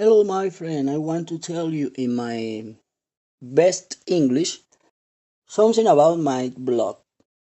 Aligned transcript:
Hello, 0.00 0.22
my 0.22 0.48
friend. 0.48 0.88
I 0.88 0.96
want 0.96 1.26
to 1.26 1.40
tell 1.40 1.74
you 1.74 1.90
in 1.96 2.14
my 2.14 2.62
best 3.42 3.96
English 4.06 4.60
something 5.48 5.88
about 5.88 6.20
my 6.20 6.52
blog. 6.56 6.98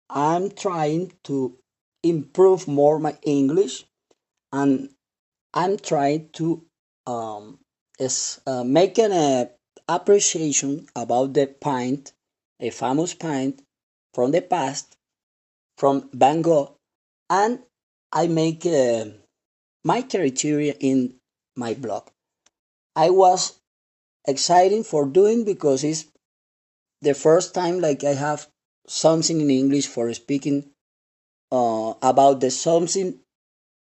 I'm 0.09 0.53
trying 0.53 1.15
to 1.25 1.59
improve 2.05 2.69
more 2.69 3.01
my 3.01 3.19
English 3.23 3.87
and 4.53 4.91
I'm 5.53 5.79
trying 5.79 6.29
to 6.35 6.63
um, 7.09 7.59
is, 7.99 8.41
uh, 8.47 8.63
make 8.63 8.99
an 8.99 9.11
uh, 9.11 9.47
appreciation 9.89 10.87
about 10.95 11.35
the 11.35 11.49
paint, 11.49 12.13
a 12.61 12.71
famous 12.71 13.15
paint 13.15 13.63
from 14.15 14.31
the 14.31 14.43
past, 14.43 14.97
from 15.77 16.09
Van 16.13 16.43
Gogh, 16.43 16.77
and 17.29 17.59
I 18.13 18.29
make 18.29 18.65
uh, 18.65 19.07
my 19.83 20.03
criteria 20.03 20.75
in 20.79 21.15
my 21.57 21.75
blog. 21.75 22.11
I 22.99 23.11
was 23.11 23.61
excited 24.27 24.85
for 24.85 25.07
doing 25.07 25.45
because 25.45 25.85
it's 25.85 26.07
the 27.01 27.15
first 27.15 27.55
time 27.55 27.81
like 27.81 28.03
I 28.03 28.15
have 28.15 28.49
something 28.89 29.41
in 29.41 29.51
English 29.51 29.87
for 29.87 30.13
speaking 30.15 30.71
uh, 31.53 31.95
about 32.03 32.41
the 32.41 32.51
something 32.51 33.21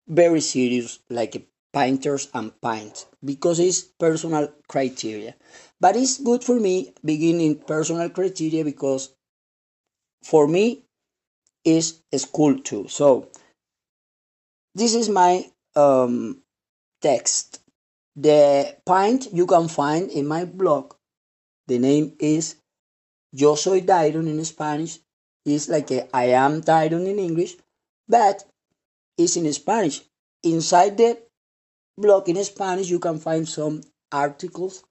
very 0.06 0.40
serious 0.40 1.00
like 1.10 1.48
painters 1.72 2.28
and 2.32 2.52
paint 2.60 3.06
because 3.24 3.58
it's 3.58 3.82
personal 3.82 4.52
criteria. 4.68 5.34
But 5.80 5.96
it's 5.96 6.18
good 6.18 6.44
for 6.44 6.60
me 6.60 6.94
beginning 7.04 7.56
personal 7.74 8.08
criteria 8.10 8.64
because 8.64 9.10
for 10.22 10.46
me 10.46 10.84
is 11.64 12.02
school 12.16 12.60
too. 12.60 12.86
So 12.88 13.30
this 14.76 14.94
is 14.94 15.08
my 15.08 15.50
um, 15.74 16.42
text. 17.00 17.61
The 18.14 18.76
paint 18.84 19.32
you 19.32 19.46
can 19.46 19.68
find 19.68 20.10
in 20.10 20.26
my 20.26 20.44
blog. 20.44 20.94
The 21.66 21.78
name 21.78 22.14
is 22.18 22.56
Yo 23.32 23.54
soy 23.54 23.80
Dairon 23.80 24.28
in 24.28 24.44
Spanish. 24.44 24.98
It's 25.46 25.68
like 25.68 25.90
a, 25.90 26.14
I 26.14 26.24
am 26.24 26.60
Dairon 26.60 27.08
in 27.08 27.18
English, 27.18 27.56
but 28.06 28.44
it's 29.16 29.36
in 29.36 29.50
Spanish. 29.52 30.02
Inside 30.42 30.98
the 30.98 31.18
blog 31.96 32.28
in 32.28 32.44
Spanish, 32.44 32.90
you 32.90 32.98
can 32.98 33.18
find 33.18 33.48
some 33.48 33.80
articles, 34.12 34.84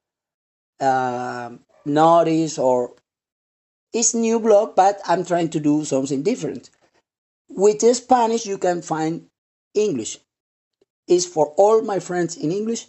uh, 0.80 1.52
notice, 1.86 2.58
or 2.58 2.96
it's 3.94 4.16
new 4.16 4.40
blog, 4.40 4.76
but 4.76 5.00
I'm 5.06 5.26
trying 5.26 5.50
to 5.50 5.60
do 5.60 5.86
something 5.86 6.24
different. 6.24 6.72
With 7.50 7.82
Spanish, 7.96 8.48
you 8.48 8.58
can 8.58 8.82
find 8.82 9.28
English. 9.76 10.18
It's 11.08 11.26
for 11.26 11.54
all 11.58 11.84
my 11.84 12.00
friends 12.00 12.36
in 12.36 12.52
English 12.52 12.88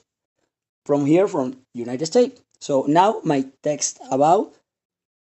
from 0.85 1.07
here, 1.07 1.29
from 1.29 1.57
United 1.75 2.07
States. 2.07 2.41
So 2.61 2.85
now 2.89 3.21
my 3.25 3.47
text 3.63 3.99
about 4.11 4.55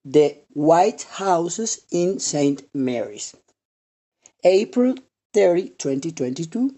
the 0.05 0.37
White 0.53 1.03
Houses 1.03 1.87
in 1.91 2.19
St. 2.19 2.63
Mary's. 2.75 3.35
April 4.45 4.97
30, 5.33 5.71
2022. 5.79 6.75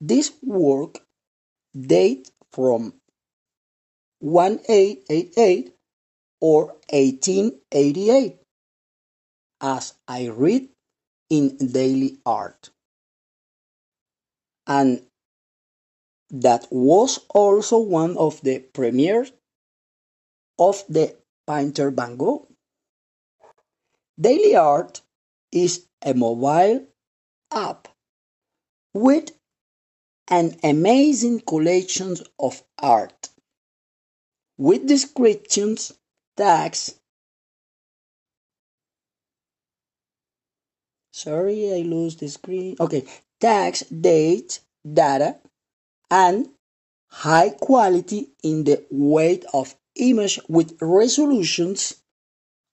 This 0.00 0.32
work 0.42 1.00
date 1.74 2.30
from 2.52 2.94
1888 4.20 5.74
or 6.40 6.66
1888 6.90 8.36
as 9.60 9.94
I 10.06 10.28
read 10.28 10.68
in 11.30 11.56
Daily 11.56 12.18
Art. 12.24 12.70
And 14.66 15.02
that 16.30 16.66
was 16.70 17.20
also 17.30 17.78
one 17.78 18.16
of 18.16 18.40
the 18.42 18.58
premieres 18.58 19.32
of 20.58 20.84
the 20.88 21.16
painter 21.46 21.90
Van 21.90 22.16
Gogh. 22.16 22.48
Daily 24.20 24.54
Art 24.56 25.02
is 25.52 25.86
a 26.02 26.14
mobile 26.14 26.86
app 27.52 27.88
with 28.92 29.32
an 30.28 30.56
amazing 30.62 31.40
collection 31.40 32.16
of 32.38 32.62
art 32.78 33.28
with 34.56 34.86
descriptions, 34.86 35.92
tags. 36.36 36.94
Sorry, 41.12 41.72
I 41.74 41.78
lose 41.78 42.16
the 42.16 42.28
screen. 42.28 42.76
Okay, 42.80 43.04
tags, 43.40 43.80
date, 43.80 44.60
data, 44.90 45.36
and 46.10 46.48
high 47.08 47.50
quality 47.50 48.32
in 48.42 48.64
the 48.64 48.84
weight 48.90 49.44
of 49.52 49.76
image 49.96 50.40
with 50.48 50.76
resolutions 50.80 51.94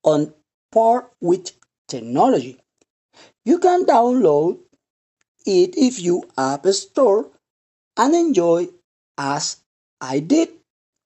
on 0.03 0.33
par 0.71 1.11
with 1.19 1.51
technology. 1.87 2.57
You 3.45 3.59
can 3.59 3.85
download 3.85 4.59
it 5.45 5.77
if 5.77 5.99
you 5.99 6.23
App 6.37 6.65
Store 6.67 7.29
and 7.97 8.15
enjoy 8.15 8.69
as 9.17 9.57
I 9.99 10.19
did 10.19 10.49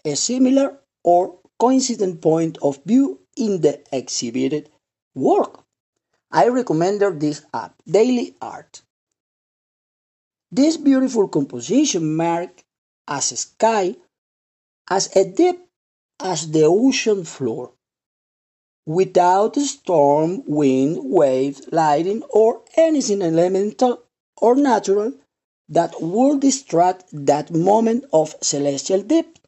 a 0.05 0.15
similar 0.15 0.79
or 1.03 1.39
coincident 1.59 2.21
point 2.21 2.57
of 2.61 2.83
view 2.85 3.19
in 3.37 3.61
the 3.61 3.81
exhibited 3.91 4.69
work. 5.13 5.63
I 6.31 6.47
recommend 6.49 7.01
this 7.19 7.43
app, 7.53 7.75
Daily 7.87 8.35
Art. 8.41 8.81
This 10.59 10.77
beautiful 10.77 11.27
composition 11.27 12.15
marked 12.15 12.63
as 13.09 13.37
sky 13.37 13.97
as 14.89 15.13
a 15.13 15.25
deep 15.29 15.59
as 16.17 16.49
the 16.49 16.63
ocean 16.63 17.25
floor, 17.25 17.73
without 18.85 19.57
storm, 19.57 20.43
wind, 20.47 20.93
waves, 21.19 21.61
lighting, 21.73 22.23
or 22.29 22.63
anything 22.77 23.21
elemental 23.21 24.03
or 24.37 24.55
natural 24.55 25.11
that 25.67 26.01
would 26.01 26.39
distract 26.39 27.03
that 27.11 27.51
moment 27.51 28.05
of 28.13 28.33
celestial 28.41 29.01
depth, 29.01 29.41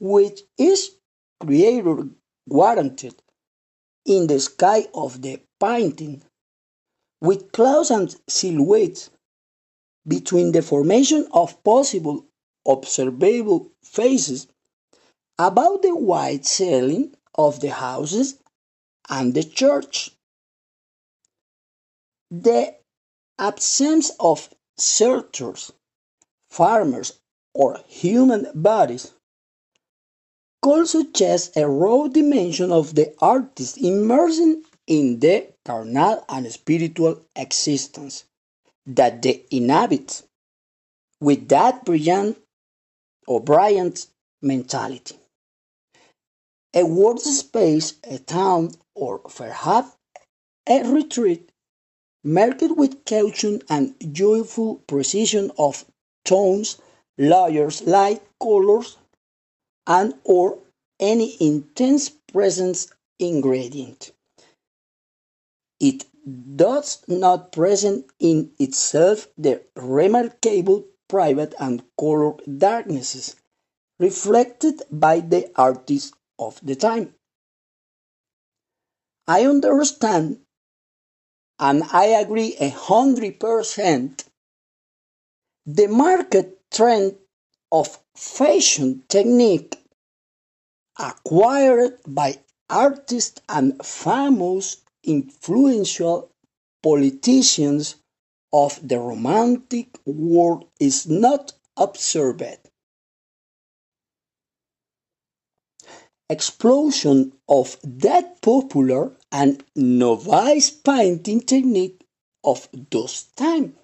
which 0.00 0.40
is 0.56 0.92
creator 1.38 2.08
guaranteed 2.48 3.16
in 4.06 4.26
the 4.26 4.40
sky 4.40 4.88
of 4.94 5.20
the 5.20 5.38
painting, 5.60 6.22
with 7.20 7.52
clouds 7.52 7.90
and 7.90 8.16
silhouettes 8.26 9.10
between 10.06 10.52
the 10.52 10.62
formation 10.62 11.26
of 11.32 11.62
possible 11.62 12.26
observable 12.66 13.70
faces 13.82 14.46
about 15.38 15.82
the 15.82 15.94
white 15.94 16.44
ceiling 16.46 17.14
of 17.34 17.60
the 17.60 17.70
houses 17.70 18.36
and 19.08 19.34
the 19.34 19.42
church. 19.42 20.10
The 22.30 22.74
absence 23.38 24.10
of 24.20 24.48
shelters, 24.78 25.72
farmers, 26.50 27.18
or 27.54 27.78
human 27.86 28.46
bodies 28.54 29.12
could 30.62 30.88
suggest 30.88 31.56
a 31.56 31.68
raw 31.68 32.08
dimension 32.08 32.70
of 32.72 32.94
the 32.94 33.14
artist 33.20 33.78
immersing 33.78 34.62
in 34.86 35.18
the 35.20 35.48
carnal 35.64 36.24
and 36.28 36.50
spiritual 36.52 37.20
existence 37.36 38.24
that 38.86 39.22
they 39.22 39.44
inhabit 39.50 40.22
with 41.20 41.48
that 41.48 41.84
brilliant 41.84 42.38
or 43.26 43.40
brilliant 43.40 44.06
mentality 44.42 45.16
a 46.74 46.84
world 46.84 47.20
space, 47.20 47.94
a 48.04 48.18
town, 48.18 48.72
or 48.94 49.18
perhaps 49.18 49.94
a 50.68 50.82
retreat, 50.90 51.50
marked 52.24 52.62
with 52.76 53.04
caution 53.04 53.60
and 53.68 53.94
joyful 54.14 54.76
precision 54.86 55.50
of 55.58 55.84
tones, 56.24 56.78
layers, 57.18 57.82
light, 57.82 58.22
colors, 58.40 58.96
and 59.86 60.14
or 60.24 60.58
any 61.00 61.36
intense 61.40 62.08
presence 62.08 62.88
ingredient. 63.18 64.12
It 65.80 66.06
does 66.56 67.02
not 67.08 67.52
present 67.52 68.06
in 68.18 68.52
itself 68.58 69.28
the 69.36 69.62
remarkable 69.76 70.84
private 71.08 71.54
and 71.58 71.82
color 71.98 72.34
darknesses 72.58 73.36
reflected 73.98 74.82
by 74.90 75.20
the 75.20 75.50
artists 75.56 76.12
of 76.38 76.60
the 76.62 76.74
time. 76.76 77.14
I 79.26 79.46
understand 79.46 80.40
and 81.58 81.84
I 81.92 82.06
agree 82.06 82.56
a 82.58 82.68
hundred 82.68 83.38
percent 83.40 84.24
the 85.64 85.86
market 85.86 86.60
trend 86.70 87.16
of 87.70 87.98
fashion 88.16 89.04
technique 89.08 89.78
acquired 90.98 91.98
by 92.06 92.38
artists 92.68 93.40
and 93.48 93.84
famous 93.84 94.81
influential 95.04 96.30
politicians 96.82 97.96
of 98.52 98.78
the 98.86 98.98
romantic 98.98 99.98
world 100.04 100.66
is 100.78 101.06
not 101.06 101.52
observed. 101.76 102.58
Explosion 106.28 107.32
of 107.48 107.76
that 107.82 108.40
popular 108.40 109.12
and 109.30 109.62
novice 109.76 110.70
painting 110.70 111.40
technique 111.40 112.04
of 112.44 112.68
those 112.90 113.24
time 113.36 113.76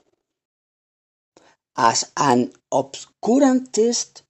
as 1.79 2.11
an 2.17 2.53
obscurantist, 2.73 4.23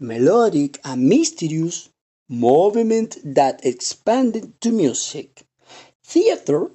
melodic 0.00 0.80
and 0.84 1.06
mysterious 1.06 1.90
movement 2.30 3.18
that 3.22 3.64
expanded 3.64 4.58
to 4.60 4.72
music, 4.72 5.44
theater 6.04 6.70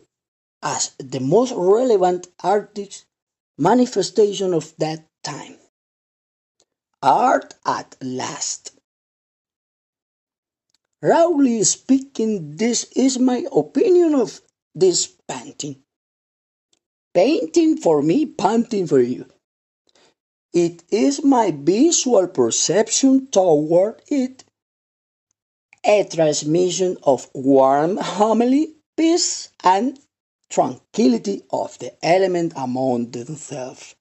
as 0.61 0.91
the 0.97 1.19
most 1.19 1.53
relevant 1.55 2.27
artist 2.43 3.05
manifestation 3.57 4.53
of 4.53 4.73
that 4.77 5.05
time. 5.23 5.55
Art 7.01 7.53
at 7.65 7.95
last. 8.01 8.71
Roughly 11.01 11.63
speaking, 11.63 12.57
this 12.57 12.83
is 12.95 13.19
my 13.19 13.45
opinion 13.55 14.15
of 14.15 14.41
this 14.75 15.07
painting. 15.27 15.77
Painting 17.13 17.77
for 17.77 18.01
me, 18.01 18.25
painting 18.25 18.85
for 18.87 18.99
you. 18.99 19.25
It 20.53 20.83
is 20.89 21.23
my 21.23 21.51
visual 21.51 22.27
perception 22.27 23.27
toward 23.27 24.01
it 24.07 24.43
a 25.85 26.03
transmission 26.03 26.97
of 27.03 27.29
warm 27.33 27.97
homily, 27.97 28.75
peace, 29.00 29.48
and 29.63 29.98
tranquility 30.50 31.42
of 31.51 31.80
the 31.80 31.94
element 32.06 32.51
among 32.57 33.10
themselves, 33.12 33.96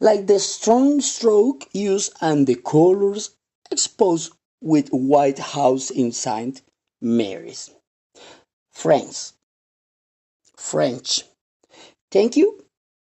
like 0.00 0.26
the 0.26 0.40
strong 0.40 1.00
stroke 1.00 1.68
used 1.72 2.12
and 2.20 2.44
the 2.48 2.56
colors 2.56 3.36
exposed 3.70 4.32
with 4.60 4.88
White 4.88 5.38
House 5.38 5.90
in 5.90 6.10
Saint 6.10 6.60
Mary's. 7.00 7.70
French. 8.72 9.30
French. 10.56 11.22
Thank 12.10 12.36
you, 12.36 12.64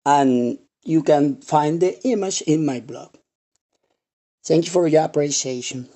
and 0.04 0.58
you 0.84 1.04
can 1.04 1.40
find 1.40 1.80
the 1.80 2.02
image 2.04 2.42
in 2.42 2.66
my 2.66 2.80
blog. 2.80 3.14
Thank 4.44 4.64
you 4.64 4.72
for 4.72 4.88
your 4.88 5.04
appreciation. 5.04 5.88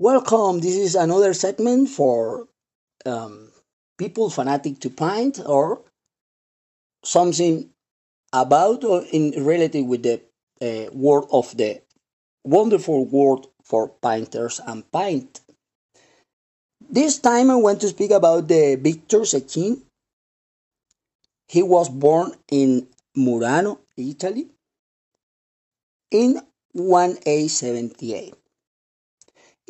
Welcome. 0.00 0.60
This 0.60 0.76
is 0.76 0.94
another 0.94 1.34
segment 1.34 1.90
for 1.90 2.48
um, 3.04 3.52
people 3.98 4.30
fanatic 4.30 4.80
to 4.80 4.88
paint 4.88 5.38
or 5.44 5.82
something 7.04 7.68
about 8.32 8.82
or 8.82 9.04
in 9.12 9.32
related 9.44 9.82
with 9.86 10.02
the 10.02 10.22
uh, 10.62 10.90
world 10.94 11.28
of 11.30 11.54
the 11.54 11.82
wonderful 12.44 13.04
world 13.04 13.48
for 13.62 13.90
painters 14.02 14.58
and 14.66 14.90
paint. 14.90 15.42
This 16.80 17.18
time 17.18 17.50
I 17.50 17.56
want 17.56 17.82
to 17.82 17.88
speak 17.88 18.10
about 18.10 18.48
the 18.48 18.76
Victor 18.80 19.26
Zecchin. 19.26 19.82
He 21.46 21.62
was 21.62 21.90
born 21.90 22.32
in 22.50 22.86
Murano, 23.14 23.80
Italy 23.98 24.48
in 26.10 26.40
1A78. 26.74 28.39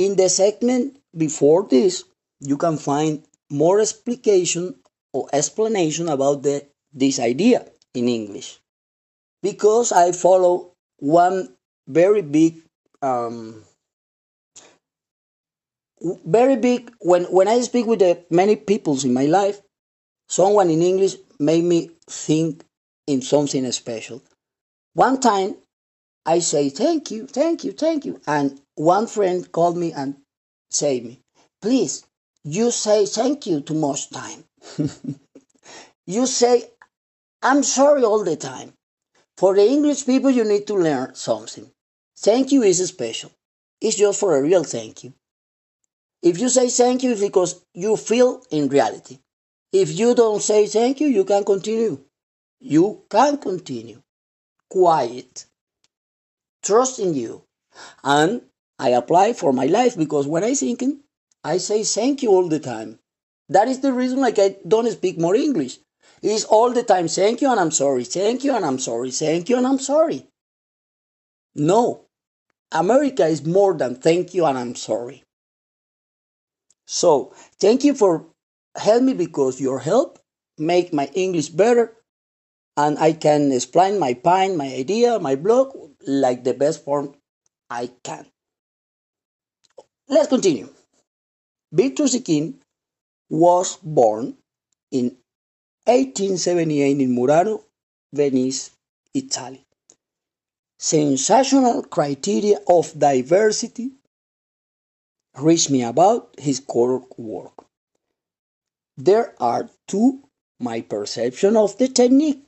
In 0.01 0.17
the 0.17 0.31
segment 0.31 0.97
before 1.15 1.67
this, 1.69 2.05
you 2.41 2.57
can 2.57 2.79
find 2.79 3.23
more 3.51 3.81
explication 3.81 4.77
or 5.13 5.29
explanation 5.31 6.09
about 6.09 6.43
the, 6.43 6.65
this 6.91 7.19
idea 7.21 7.67
in 7.93 8.09
English. 8.09 8.61
Because 9.43 9.93
I 9.93 10.13
follow 10.13 10.73
one 11.01 11.55
very 11.87 12.23
big, 12.23 12.63
um, 13.03 13.63
very 16.25 16.57
big, 16.57 16.91
when, 17.01 17.25
when 17.25 17.47
I 17.47 17.61
speak 17.61 17.85
with 17.85 17.99
the 17.99 18.25
many 18.31 18.57
peoples 18.57 19.05
in 19.05 19.13
my 19.13 19.27
life, 19.27 19.61
someone 20.31 20.71
in 20.71 20.81
English 20.81 21.17
made 21.39 21.65
me 21.65 21.91
think 22.09 22.65
in 23.07 23.21
something 23.21 23.71
special. 23.71 24.23
One 24.95 25.21
time 25.21 25.57
I 26.25 26.39
say 26.39 26.71
thank 26.71 27.11
you, 27.11 27.27
thank 27.27 27.65
you, 27.65 27.73
thank 27.73 28.07
you. 28.07 28.19
And 28.27 28.63
one 28.81 29.07
friend 29.07 29.53
called 29.53 29.77
me 29.77 29.93
and 29.93 30.17
said 30.71 31.05
me, 31.05 31.21
please, 31.61 32.05
you 32.45 32.71
say 32.71 33.05
thank 33.05 33.47
you 33.47 33.61
too 33.61 33.75
much 33.75 34.09
time. 34.11 34.45
you 36.07 36.27
say 36.27 36.71
I'm 37.43 37.63
sorry 37.63 38.05
all 38.05 38.25
the 38.25 38.37
time. 38.37 38.73
For 39.37 39.55
the 39.55 39.67
English 39.67 40.07
people, 40.07 40.31
you 40.31 40.45
need 40.45 40.67
to 40.67 40.75
learn 40.75 41.15
something. 41.15 41.71
Thank 42.19 42.53
you 42.53 42.63
is 42.63 42.87
special. 42.87 43.31
It's 43.81 43.97
just 43.97 44.21
for 44.21 44.37
a 44.37 44.43
real 44.43 44.65
thank 44.65 45.05
you. 45.05 45.13
If 46.23 46.39
you 46.39 46.49
say 46.49 46.69
thank 46.69 47.03
you, 47.03 47.13
it's 47.13 47.21
because 47.21 47.63
you 47.75 47.97
feel 47.97 48.43
in 48.51 48.69
reality. 48.69 49.19
If 49.73 49.99
you 49.99 50.15
don't 50.15 50.43
say 50.43 50.67
thank 50.67 51.01
you, 51.01 51.09
you 51.09 51.25
can 51.25 51.45
continue. 51.45 51.99
You 52.61 53.03
can 53.11 53.39
continue. 53.39 54.03
Quiet 54.71 55.47
trust 56.63 56.99
in 56.99 57.15
you. 57.15 57.43
And 58.05 58.43
I 58.81 58.89
apply 58.91 59.35
for 59.35 59.53
my 59.53 59.67
life 59.67 59.95
because 59.95 60.27
when 60.27 60.43
I 60.43 60.55
thinking, 60.55 61.01
I 61.45 61.59
say 61.59 61.85
thank 61.85 62.23
you 62.23 62.31
all 62.31 62.49
the 62.49 62.59
time. 62.59 62.99
That 63.51 63.69
is 63.69 63.81
the 63.81 63.93
reason 63.93 64.21
like 64.21 64.39
I 64.39 64.57
don't 64.67 64.91
speak 64.91 65.19
more 65.21 65.35
English. 65.35 65.79
It's 66.23 66.45
all 66.45 66.73
the 66.73 66.83
time 66.83 67.07
thank 67.07 67.43
you 67.43 67.51
and 67.51 67.61
I'm 67.61 67.73
sorry, 67.73 68.05
thank 68.05 68.43
you 68.43 68.57
and 68.57 68.65
I'm 68.65 68.79
sorry, 68.79 69.11
thank 69.11 69.51
you 69.51 69.59
and 69.59 69.67
I'm 69.67 69.79
sorry. 69.79 70.27
No. 71.55 72.07
America 72.73 73.27
is 73.27 73.45
more 73.45 73.75
than 73.75 73.97
thank 73.97 74.33
you 74.33 74.47
and 74.47 74.57
I'm 74.57 74.75
sorry. 74.75 75.25
So 76.87 77.35
thank 77.59 77.85
you 77.85 77.95
for 77.95 78.29
help 78.77 79.03
me 79.03 79.13
because 79.13 79.61
your 79.61 79.81
help 79.81 80.19
make 80.57 80.91
my 80.95 81.11
English 81.13 81.51
better 81.51 81.97
and 82.79 82.99
I 82.99 83.13
can 83.13 83.53
explain 83.53 83.99
my 83.99 84.15
point, 84.15 84.57
my 84.57 84.73
idea, 84.73 85.19
my 85.19 85.35
blog 85.37 85.77
like 86.07 86.45
the 86.45 86.55
best 86.55 86.83
form 86.83 87.15
I 87.69 87.91
can. 88.03 88.25
Let's 90.11 90.27
continue. 90.27 90.69
Victor 91.71 92.03
Zecchin 92.03 92.55
was 93.29 93.77
born 93.77 94.37
in 94.91 95.17
1878 95.85 97.01
in 97.01 97.15
Murano, 97.15 97.65
Venice, 98.13 98.73
Italy. 99.15 99.65
Sensational 100.81 101.85
criteria 101.85 102.59
of 102.69 102.99
diversity 102.99 103.93
reached 105.39 105.71
me 105.71 105.85
about 105.85 106.35
his 106.41 106.59
color 106.59 107.03
work. 107.17 107.65
There 108.97 109.35
are 109.41 109.71
two 109.87 110.25
my 110.59 110.81
perception 110.81 111.57
of 111.57 111.79
the 111.79 111.87
technique 111.87 112.43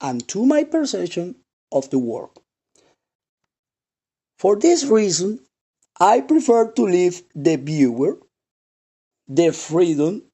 and 0.00 0.26
two 0.26 0.44
my 0.44 0.64
perception 0.64 1.36
of 1.70 1.88
the 1.90 2.00
work. 2.00 2.36
For 4.38 4.56
this 4.56 4.84
reason, 4.84 5.38
I 5.98 6.20
prefer 6.20 6.72
to 6.72 6.82
leave 6.82 7.22
the 7.34 7.56
viewer 7.56 8.18
the 9.28 9.52
freedom 9.52 10.24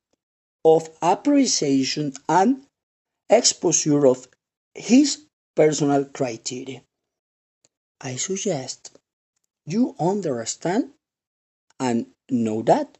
of 0.64 0.90
appreciation 1.00 2.12
and 2.28 2.66
exposure 3.30 4.06
of 4.06 4.28
his 4.74 5.24
personal 5.54 6.04
criteria. 6.06 6.82
I 8.00 8.16
suggest 8.16 8.98
you 9.64 9.94
understand 9.98 10.92
and 11.78 12.06
know 12.28 12.62
that 12.62 12.98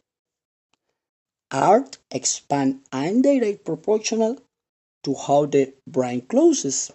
art 1.51 1.99
expands 2.11 2.87
indirect 2.93 3.65
proportional 3.65 4.39
to 5.05 5.15
how 5.15 5.47
the 5.47 5.75
brain 5.87 6.23
closes. 6.23 6.93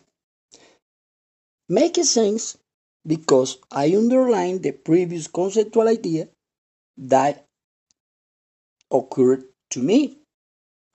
Make 1.69 1.95
sense 2.05 2.57
because 3.07 3.57
I 3.71 3.95
underlined 3.95 4.63
the 4.63 4.73
previous 4.73 5.27
conceptual 5.27 5.87
idea 5.87 6.27
that 6.97 7.45
occurred 8.91 9.45
to 9.71 9.81
me 9.81 10.17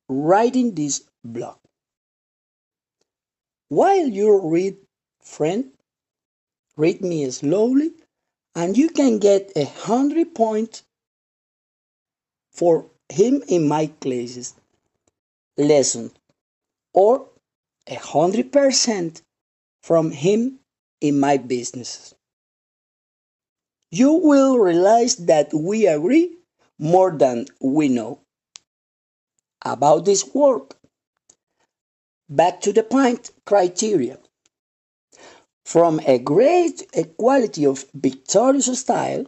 writing 0.08 0.74
this 0.74 1.04
blog. 1.24 1.56
While 3.68 4.08
you 4.08 4.38
read, 4.46 4.76
friend, 5.22 5.72
read 6.76 7.00
me 7.00 7.30
slowly 7.30 7.92
and 8.54 8.76
you 8.76 8.90
can 8.90 9.18
get 9.18 9.52
a 9.56 9.64
hundred 9.64 10.34
points 10.34 10.82
for 12.52 12.90
him 13.08 13.42
in 13.48 13.66
my 13.66 13.86
classes 13.86 14.54
lesson 15.56 16.10
or 16.92 17.28
a 17.86 17.94
hundred 17.94 18.52
percent 18.52 19.22
from 19.82 20.10
him 20.10 20.58
in 21.02 21.20
my 21.20 21.36
business. 21.36 22.14
You 23.92 24.14
will 24.14 24.58
realize 24.58 25.14
that 25.18 25.54
we 25.54 25.86
agree 25.86 26.36
more 26.80 27.12
than 27.12 27.46
we 27.60 27.88
know. 27.88 28.22
about 29.64 30.04
this 30.04 30.24
work. 30.34 30.76
Back 32.28 32.60
to 32.62 32.72
the 32.72 32.82
point 32.82 33.30
criteria. 33.46 34.18
From 35.64 35.98
a 36.06 36.18
great 36.20 36.88
equality 36.92 37.66
of 37.66 37.84
victorious 37.94 38.78
style 38.78 39.26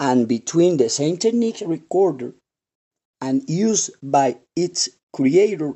and 0.00 0.26
between 0.26 0.76
the 0.78 0.88
same 0.88 1.16
technique 1.16 1.62
recorded 1.64 2.34
and 3.20 3.48
used 3.48 3.92
by 4.02 4.38
its 4.56 4.90
creator, 5.12 5.74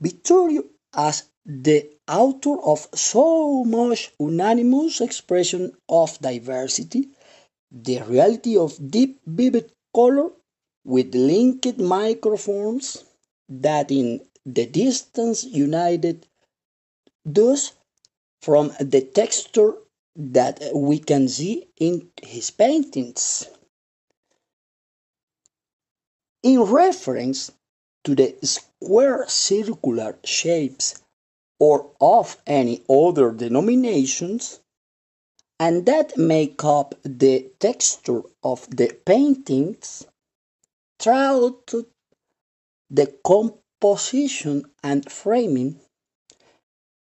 Vittorio 0.00 0.64
as 0.94 1.24
the 1.48 1.90
author 2.06 2.60
of 2.60 2.86
so 2.94 3.64
much 3.64 4.12
unanimous 4.20 5.00
expression 5.00 5.72
of 5.88 6.18
diversity, 6.20 7.08
the 7.72 8.02
reality 8.02 8.54
of 8.58 8.90
deep 8.90 9.18
vivid 9.26 9.72
color 9.94 10.28
with 10.84 11.14
linked 11.14 11.78
microphones 11.78 13.02
that 13.48 13.90
in 13.90 14.20
the 14.44 14.66
distance 14.66 15.42
united 15.44 16.26
thus 17.24 17.72
from 18.42 18.70
the 18.78 19.00
texture 19.00 19.72
that 20.16 20.60
we 20.74 20.98
can 20.98 21.28
see 21.28 21.66
in 21.78 22.10
his 22.22 22.50
paintings. 22.50 23.48
In 26.42 26.60
reference 26.60 27.50
to 28.04 28.14
the 28.14 28.36
square 28.42 29.26
circular 29.28 30.18
shapes 30.24 31.00
or 31.60 31.90
of 32.00 32.36
any 32.46 32.84
other 32.88 33.32
denominations, 33.32 34.60
and 35.60 35.86
that 35.86 36.16
make 36.16 36.64
up 36.64 36.94
the 37.02 37.50
texture 37.58 38.22
of 38.42 38.68
the 38.70 38.96
paintings, 39.04 40.06
throughout 41.00 41.72
the 42.90 43.06
composition 43.24 44.64
and 44.82 45.10
framing, 45.10 45.80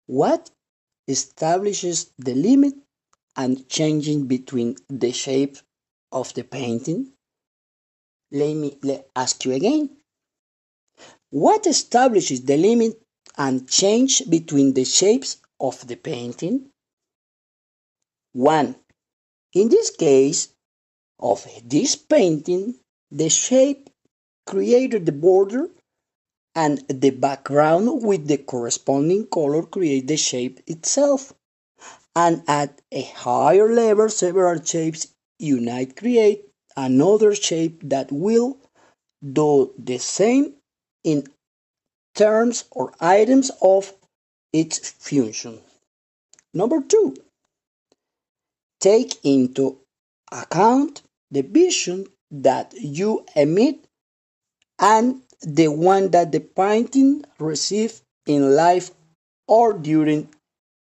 what 0.06 0.50
establishes 1.08 2.10
the 2.18 2.34
limit 2.34 2.74
and 3.36 3.68
changing 3.68 4.26
between 4.26 4.76
the 4.88 5.12
shape 5.12 5.56
of 6.12 6.32
the 6.34 6.44
painting? 6.44 7.12
Let 8.30 8.54
me 8.54 8.78
let 8.82 9.08
ask 9.16 9.44
you 9.44 9.52
again. 9.52 9.90
What 11.30 11.66
establishes 11.66 12.44
the 12.44 12.56
limit 12.56 13.03
and 13.36 13.68
change 13.68 14.28
between 14.28 14.74
the 14.74 14.84
shapes 14.84 15.38
of 15.60 15.86
the 15.86 15.96
painting? 15.96 16.70
1. 18.32 18.76
In 19.54 19.68
this 19.68 19.90
case 19.90 20.48
of 21.18 21.46
this 21.64 21.96
painting, 21.96 22.74
the 23.10 23.28
shape 23.28 23.90
created 24.46 25.06
the 25.06 25.12
border 25.12 25.68
and 26.54 26.78
the 26.88 27.10
background 27.10 28.02
with 28.02 28.26
the 28.26 28.38
corresponding 28.38 29.26
color 29.26 29.62
create 29.62 30.06
the 30.06 30.16
shape 30.16 30.60
itself. 30.66 31.32
And 32.16 32.42
at 32.46 32.80
a 32.92 33.02
higher 33.02 33.72
level, 33.72 34.08
several 34.08 34.62
shapes 34.62 35.08
unite 35.38 35.96
create 35.96 36.44
another 36.76 37.34
shape 37.34 37.80
that 37.84 38.10
will 38.12 38.58
do 39.22 39.72
the 39.78 39.98
same 39.98 40.54
in 41.02 41.26
terms 42.14 42.64
or 42.70 42.92
items 43.00 43.50
of 43.60 43.92
its 44.52 44.90
function. 44.90 45.60
Number 46.52 46.80
two, 46.80 47.16
take 48.80 49.24
into 49.24 49.78
account 50.30 51.02
the 51.30 51.42
vision 51.42 52.06
that 52.30 52.72
you 52.74 53.24
emit 53.34 53.84
and 54.78 55.22
the 55.42 55.68
one 55.68 56.10
that 56.10 56.32
the 56.32 56.40
painting 56.40 57.24
received 57.38 58.00
in 58.26 58.54
life 58.54 58.90
or 59.46 59.72
during 59.72 60.28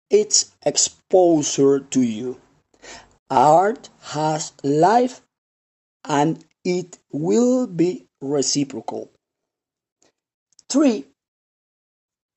its 0.09 0.51
exposure 0.65 1.79
to 1.79 2.01
you. 2.01 2.39
Art 3.29 3.89
has 4.01 4.53
life 4.63 5.21
and 6.05 6.43
it 6.63 6.99
will 7.11 7.67
be 7.67 8.05
reciprocal. 8.21 9.09
Three, 10.69 11.05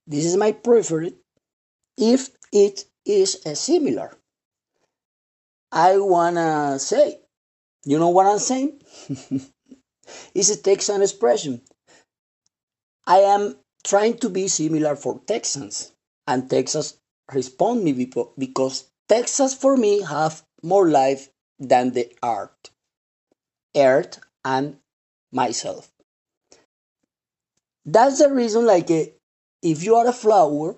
this 0.06 0.24
is 0.24 0.36
my 0.36 0.52
preferred 0.52 1.14
if 1.98 2.30
it 2.52 2.84
is 3.04 3.42
a 3.46 3.54
similar. 3.56 4.16
I 5.72 5.98
wanna 5.98 6.78
say, 6.78 7.20
you 7.84 7.98
know 7.98 8.10
what 8.10 8.26
I'm 8.26 8.38
saying? 8.38 8.82
it's 10.34 10.50
a 10.50 10.56
Texan 10.62 11.02
expression. 11.02 11.62
I 13.06 13.18
am 13.20 13.56
trying 13.84 14.18
to 14.18 14.28
be 14.28 14.48
similar 14.48 14.96
for 14.96 15.20
Texans, 15.26 15.92
and 16.26 16.50
Texas 16.50 16.98
respond 17.32 17.84
me 17.84 17.92
because 18.38 18.90
Texas 19.08 19.54
for 19.54 19.76
me 19.76 20.02
have 20.02 20.44
more 20.62 20.88
life 20.90 21.28
than 21.58 21.92
the 21.92 22.12
art, 22.22 22.70
earth, 23.76 24.18
and 24.44 24.78
myself. 25.32 25.90
That's 27.84 28.18
the 28.18 28.30
reason, 28.32 28.66
like, 28.66 28.90
eh, 28.90 29.06
if 29.62 29.82
you 29.82 29.96
are 29.96 30.06
a 30.06 30.12
flower 30.12 30.76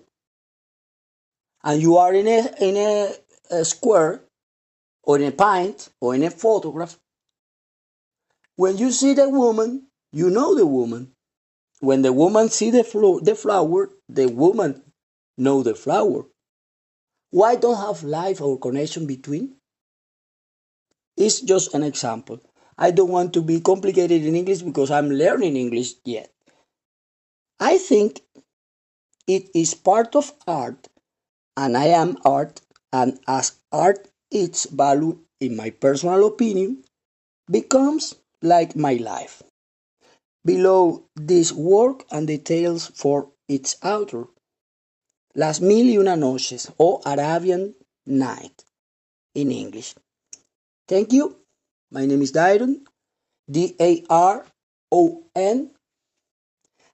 and 1.65 1.83
you 1.83 1.97
are 1.97 2.15
in 2.15 2.27
a 2.27 2.41
in 2.61 2.77
a, 2.77 3.15
a 3.51 3.65
square 3.65 4.23
or 5.03 5.19
in 5.19 5.25
a 5.25 5.33
pint 5.33 5.89
or 6.01 6.15
in 6.15 6.23
a 6.23 6.31
photograph, 6.31 6.99
when 8.57 8.77
you 8.77 8.91
see 8.91 9.15
the 9.15 9.29
woman, 9.29 9.87
you 10.13 10.31
know 10.31 10.55
the 10.55 10.67
woman. 10.67 11.13
When 11.81 12.03
the 12.03 12.13
woman 12.13 12.49
see 12.49 12.71
the, 12.71 12.83
flo- 12.83 13.21
the 13.21 13.37
flower, 13.37 13.91
the 14.09 14.27
woman 14.27 14.83
know 15.37 15.63
the 15.63 15.77
flower. 15.77 16.27
Why 17.31 17.55
don't 17.55 17.77
have 17.77 18.03
life 18.03 18.41
or 18.41 18.59
connection 18.59 19.07
between? 19.07 19.55
It's 21.17 21.41
just 21.41 21.75
an 21.75 21.83
example. 21.85 22.41
I 22.77 22.91
don't 22.91 23.11
want 23.11 23.33
to 23.35 23.43
be 23.43 23.61
complicated 23.61 24.25
in 24.25 24.35
English 24.35 24.63
because 24.63 24.91
I'm 24.91 25.11
learning 25.11 25.57
English 25.57 25.95
yet. 26.05 26.33
I 27.61 27.79
think 27.79 28.21
it 29.29 29.51
is 29.55 29.75
part 29.75 30.17
of 30.17 30.33
art, 30.47 30.89
and 31.57 31.77
I 31.77 31.89
am 31.89 32.17
art, 32.25 32.63
and 32.93 33.21
as 33.29 33.53
art, 33.71 34.09
its 34.31 34.65
value, 34.65 35.19
in 35.41 35.55
my 35.55 35.71
personal 35.71 36.27
opinion, 36.27 36.85
becomes 37.51 38.15
like 38.43 38.75
my 38.75 38.95
life. 38.95 39.43
Below 40.45 41.05
this 41.15 41.53
work 41.53 42.05
and 42.11 42.27
details 42.27 42.87
for 42.95 43.31
its 43.49 43.77
author. 43.83 44.29
Las 45.35 45.61
Mil 45.61 45.87
y 45.87 45.99
Una 45.99 46.17
Noches 46.17 46.71
o 46.79 47.01
Arabian 47.05 47.75
Night 48.07 48.65
in 49.35 49.53
English. 49.53 49.95
Thank 50.89 51.13
you. 51.13 51.37
My 51.91 52.07
name 52.07 52.23
is 52.23 52.33
Daron, 52.33 52.81
D 53.51 53.77
A 53.79 54.05
R 54.09 54.47
O 54.91 55.25
N. 55.37 55.71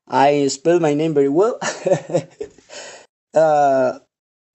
I 0.07 0.49
spell 0.49 0.81
my 0.81 0.95
name 0.95 1.15
very 1.15 1.29
well. 1.29 1.59
uh, 3.35 3.99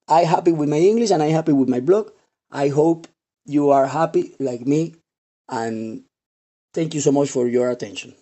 I 0.07 0.23
happy 0.23 0.51
with 0.51 0.69
my 0.69 0.77
English 0.77 1.11
and 1.11 1.21
I 1.23 1.27
happy 1.27 1.53
with 1.53 1.69
my 1.69 1.79
blog. 1.79 2.11
I 2.51 2.69
hope 2.69 3.07
you 3.45 3.69
are 3.71 3.87
happy 3.87 4.35
like 4.39 4.65
me 4.65 4.95
and 5.49 6.03
thank 6.73 6.93
you 6.93 7.01
so 7.01 7.11
much 7.11 7.29
for 7.29 7.47
your 7.47 7.69
attention. 7.69 8.15